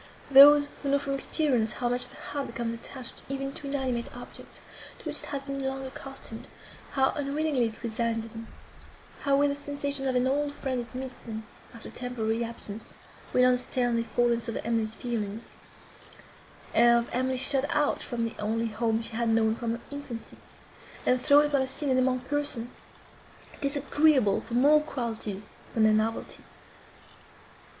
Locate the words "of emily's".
14.49-14.95